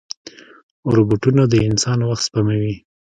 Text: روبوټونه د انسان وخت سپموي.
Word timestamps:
روبوټونه 0.93 1.43
د 1.47 1.53
انسان 1.69 1.99
وخت 2.09 2.23
سپموي. 2.27 2.73